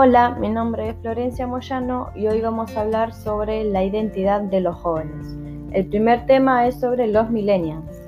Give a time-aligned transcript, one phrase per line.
[0.00, 4.60] Hola, mi nombre es Florencia Moyano y hoy vamos a hablar sobre la identidad de
[4.60, 5.26] los jóvenes.
[5.72, 7.98] El primer tema es sobre los millennials.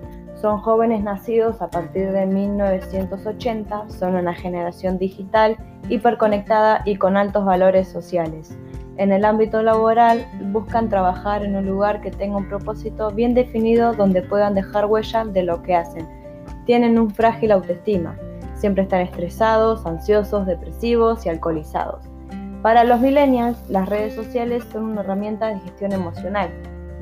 [0.41, 5.57] Son jóvenes nacidos a partir de 1980, son una generación digital,
[5.89, 8.57] hiperconectada y con altos valores sociales.
[8.97, 13.95] En el ámbito laboral buscan trabajar en un lugar que tenga un propósito bien definido
[13.95, 16.07] donde puedan dejar huella de lo que hacen.
[16.67, 18.17] Tienen un frágil autoestima
[18.61, 22.05] Siempre están estresados, ansiosos, depresivos y alcoholizados.
[22.61, 26.51] Para los millennials, las redes sociales son una herramienta de gestión emocional.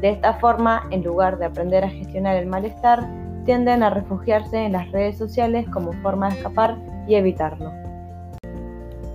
[0.00, 3.04] De esta forma, en lugar de aprender a gestionar el malestar,
[3.44, 6.76] tienden a refugiarse en las redes sociales como forma de escapar
[7.08, 7.72] y evitarlo.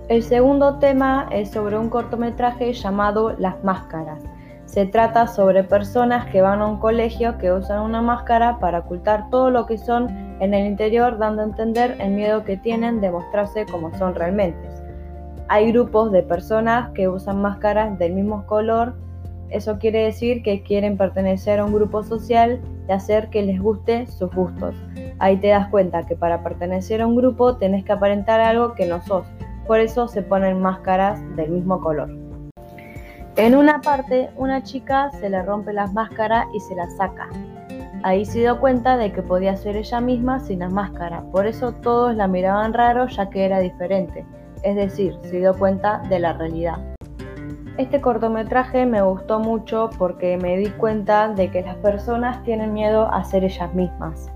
[0.08, 4.22] El segundo tema es sobre un cortometraje llamado Las Máscaras.
[4.66, 9.30] Se trata sobre personas que van a un colegio que usan una máscara para ocultar
[9.30, 13.10] todo lo que son en el interior, dando a entender el miedo que tienen de
[13.10, 14.68] mostrarse como son realmente.
[15.48, 18.94] Hay grupos de personas que usan máscaras del mismo color.
[19.50, 24.06] Eso quiere decir que quieren pertenecer a un grupo social y hacer que les guste
[24.06, 24.74] sus gustos.
[25.18, 28.86] Ahí te das cuenta que para pertenecer a un grupo tenés que aparentar algo que
[28.86, 29.26] no sos.
[29.66, 32.08] Por eso se ponen máscaras del mismo color.
[33.36, 37.28] En una parte, una chica se le rompe la máscara y se la saca.
[38.04, 41.72] Ahí se dio cuenta de que podía ser ella misma sin la máscara, por eso
[41.72, 44.26] todos la miraban raro ya que era diferente,
[44.62, 46.76] es decir, se dio cuenta de la realidad.
[47.78, 53.10] Este cortometraje me gustó mucho porque me di cuenta de que las personas tienen miedo
[53.10, 54.30] a ser ellas mismas.